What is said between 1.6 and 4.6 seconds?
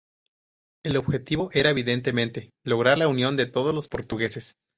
evidentemente lograr la unión de todos los portugueses.